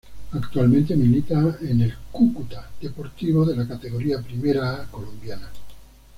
[0.31, 5.47] Actualmente milita en el Cúcuta Deportivo de la Categoría Primera A colombiana.